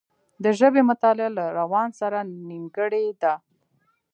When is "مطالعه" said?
0.89-1.31